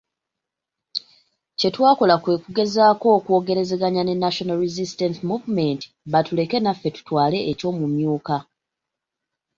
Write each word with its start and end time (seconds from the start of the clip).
Kye 1.59 1.69
twakola 1.75 2.15
kwe 2.23 2.35
kugezaako 2.43 3.07
okwogerezeganya 3.17 4.01
ne 4.05 4.15
National 4.23 4.57
Resistance 4.65 5.19
Movement 5.29 5.81
batuleke 6.11 6.57
naffe 6.61 6.87
tutwale 6.95 7.37
eky’omumyuka. 7.51 8.35